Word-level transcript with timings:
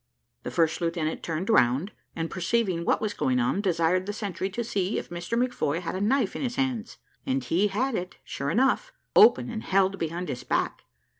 The 0.41 0.49
first 0.49 0.81
lieutenant 0.81 1.21
turned 1.21 1.47
round, 1.47 1.91
and 2.15 2.31
perceiving 2.31 2.83
what 2.85 3.01
was 3.01 3.13
going 3.13 3.39
on, 3.39 3.61
desired 3.61 4.07
the 4.07 4.13
sentry 4.13 4.49
to 4.49 4.63
see 4.63 4.97
if 4.97 5.11
Mr 5.11 5.37
McFoy 5.37 5.79
had 5.79 5.93
a 5.93 6.01
knife 6.01 6.35
in 6.35 6.41
his 6.41 6.55
hands; 6.55 6.97
and 7.23 7.43
he 7.43 7.67
had 7.67 7.93
it 7.93 8.15
sure 8.23 8.49
enough, 8.49 8.91
open 9.15 9.47
and 9.51 9.61
held 9.61 9.99
behind 9.99 10.27
his 10.29 10.43
back. 10.43 10.85